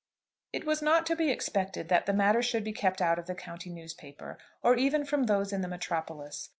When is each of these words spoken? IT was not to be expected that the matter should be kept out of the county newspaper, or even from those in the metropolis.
IT 0.51 0.65
was 0.65 0.81
not 0.81 1.05
to 1.05 1.15
be 1.15 1.29
expected 1.29 1.87
that 1.87 2.07
the 2.07 2.11
matter 2.11 2.41
should 2.41 2.63
be 2.63 2.73
kept 2.73 3.03
out 3.03 3.19
of 3.19 3.27
the 3.27 3.35
county 3.35 3.69
newspaper, 3.69 4.39
or 4.63 4.75
even 4.75 5.05
from 5.05 5.25
those 5.27 5.53
in 5.53 5.61
the 5.61 5.67
metropolis. 5.67 6.49